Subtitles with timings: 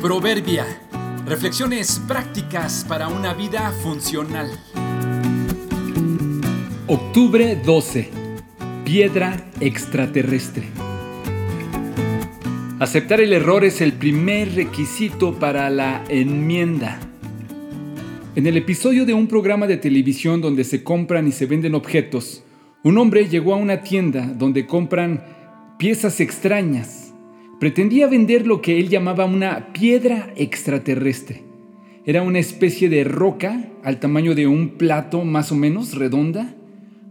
[0.00, 0.64] Proverbia.
[1.26, 4.48] Reflexiones prácticas para una vida funcional.
[6.86, 8.08] Octubre 12.
[8.84, 10.68] Piedra extraterrestre.
[12.78, 17.00] Aceptar el error es el primer requisito para la enmienda.
[18.36, 22.44] En el episodio de un programa de televisión donde se compran y se venden objetos,
[22.84, 25.24] un hombre llegó a una tienda donde compran
[25.76, 27.07] piezas extrañas
[27.60, 31.42] Pretendía vender lo que él llamaba una piedra extraterrestre.
[32.06, 36.54] Era una especie de roca al tamaño de un plato más o menos redonda,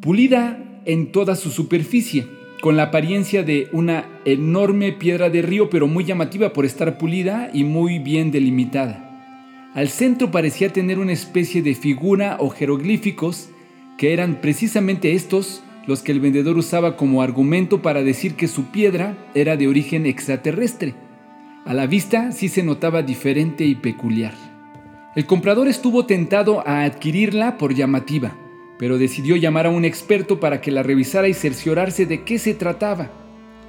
[0.00, 2.26] pulida en toda su superficie,
[2.60, 7.50] con la apariencia de una enorme piedra de río, pero muy llamativa por estar pulida
[7.52, 9.70] y muy bien delimitada.
[9.74, 13.50] Al centro parecía tener una especie de figura o jeroglíficos
[13.98, 18.66] que eran precisamente estos los que el vendedor usaba como argumento para decir que su
[18.66, 20.92] piedra era de origen extraterrestre.
[21.64, 24.34] A la vista sí se notaba diferente y peculiar.
[25.16, 28.36] El comprador estuvo tentado a adquirirla por llamativa,
[28.78, 32.52] pero decidió llamar a un experto para que la revisara y cerciorarse de qué se
[32.52, 33.10] trataba.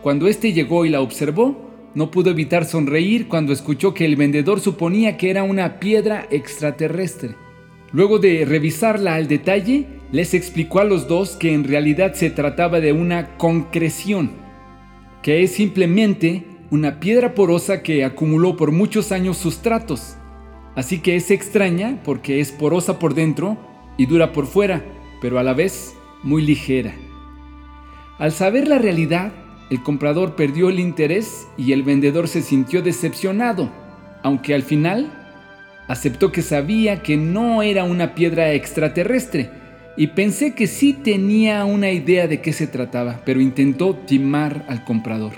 [0.01, 4.59] Cuando éste llegó y la observó, no pudo evitar sonreír cuando escuchó que el vendedor
[4.59, 7.35] suponía que era una piedra extraterrestre.
[7.91, 12.79] Luego de revisarla al detalle, les explicó a los dos que en realidad se trataba
[12.79, 14.31] de una concreción,
[15.23, 20.15] que es simplemente una piedra porosa que acumuló por muchos años sustratos.
[20.75, 23.57] Así que es extraña porque es porosa por dentro
[23.97, 24.85] y dura por fuera,
[25.21, 26.93] pero a la vez muy ligera.
[28.19, 29.31] Al saber la realidad,
[29.69, 33.71] el comprador perdió el interés y el vendedor se sintió decepcionado,
[34.23, 35.18] aunque al final
[35.89, 39.49] aceptó que sabía que no era una piedra extraterrestre
[39.97, 44.85] y pensé que sí tenía una idea de qué se trataba, pero intentó timar al
[44.85, 45.33] comprador.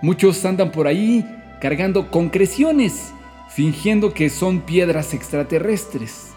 [0.00, 1.26] Muchos andan por ahí
[1.60, 3.12] cargando concreciones,
[3.50, 6.30] fingiendo que son piedras extraterrestres.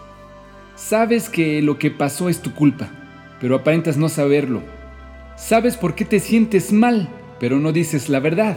[0.74, 2.90] Sabes que lo que pasó es tu culpa,
[3.40, 4.62] pero aparentas no saberlo.
[5.36, 7.08] Sabes por qué te sientes mal,
[7.38, 8.56] pero no dices la verdad.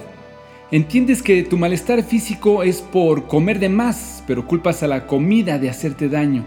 [0.72, 5.57] Entiendes que tu malestar físico es por comer de más, pero culpas a la comida
[5.57, 6.46] de hacerte daño.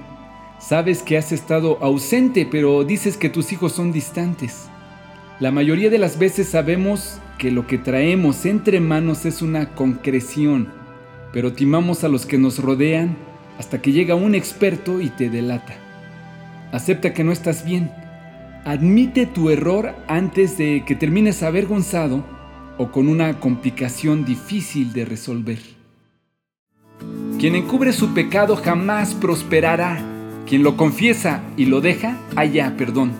[0.60, 4.68] Sabes que has estado ausente, pero dices que tus hijos son distantes.
[5.40, 10.68] La mayoría de las veces sabemos que lo que traemos entre manos es una concreción,
[11.32, 13.16] pero timamos a los que nos rodean
[13.58, 15.74] hasta que llega un experto y te delata.
[16.70, 17.90] Acepta que no estás bien.
[18.64, 22.24] Admite tu error antes de que termines avergonzado
[22.78, 25.58] o con una complicación difícil de resolver.
[27.38, 30.00] Quien encubre su pecado jamás prosperará.
[30.46, 33.12] Quien lo confiesa y lo deja, haya perdón.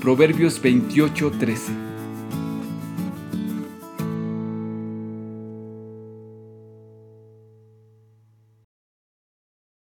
[0.00, 1.89] Proverbios 28:13.